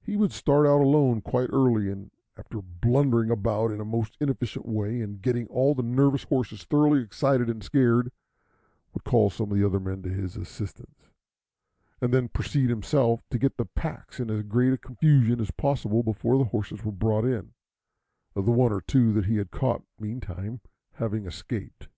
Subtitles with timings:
[0.00, 4.64] He would start out alone quite early, and after blundering about in a most inefficient
[4.64, 8.12] way, and getting all the nervous horses thoroughly excited and scared,
[8.94, 11.08] would call some of the other men to his assistance,
[12.00, 16.38] and then proceed himself to get the packs in as great confusion as possible before
[16.38, 17.52] the horses were brought in,
[18.34, 20.60] the one or two that he had caught meantime
[20.92, 21.88] having escaped.